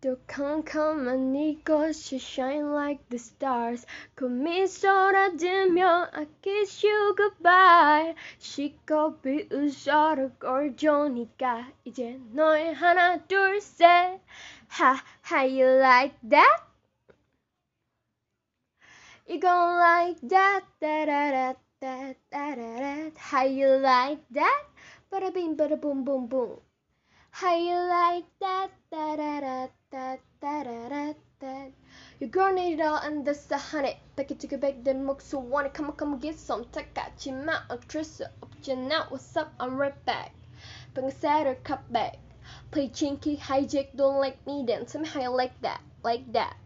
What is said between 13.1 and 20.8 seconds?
둘셋 Ha, how you like that? You gon' like that,